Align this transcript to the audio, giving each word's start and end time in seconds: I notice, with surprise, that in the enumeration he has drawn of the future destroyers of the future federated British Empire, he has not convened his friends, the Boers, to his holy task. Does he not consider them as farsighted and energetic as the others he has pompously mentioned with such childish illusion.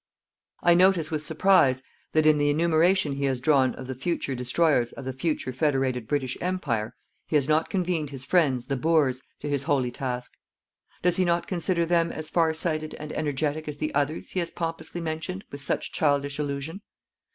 I 0.63 0.73
notice, 0.73 1.11
with 1.11 1.21
surprise, 1.21 1.83
that 2.13 2.25
in 2.25 2.39
the 2.39 2.49
enumeration 2.49 3.11
he 3.13 3.25
has 3.25 3.39
drawn 3.39 3.75
of 3.75 3.85
the 3.85 3.93
future 3.93 4.33
destroyers 4.33 4.91
of 4.93 5.05
the 5.05 5.13
future 5.13 5.53
federated 5.53 6.07
British 6.07 6.35
Empire, 6.41 6.95
he 7.27 7.35
has 7.35 7.47
not 7.47 7.69
convened 7.69 8.09
his 8.09 8.25
friends, 8.25 8.65
the 8.65 8.75
Boers, 8.77 9.21
to 9.41 9.47
his 9.47 9.61
holy 9.61 9.91
task. 9.91 10.31
Does 11.03 11.17
he 11.17 11.23
not 11.23 11.45
consider 11.45 11.85
them 11.85 12.11
as 12.11 12.31
farsighted 12.31 12.95
and 12.95 13.13
energetic 13.13 13.67
as 13.67 13.77
the 13.77 13.93
others 13.93 14.31
he 14.31 14.39
has 14.39 14.49
pompously 14.49 15.01
mentioned 15.01 15.45
with 15.51 15.61
such 15.61 15.91
childish 15.91 16.39
illusion. 16.39 16.81